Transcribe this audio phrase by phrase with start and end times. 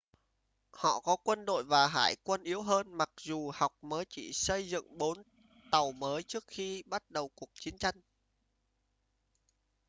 [0.71, 4.67] họ có quân đội và hải quân yếu hơn mặc dù học mới chỉ xây
[4.69, 5.23] dựng bốn
[5.71, 8.01] tàu mới trước khi bắt đầu cuộc chiến tranh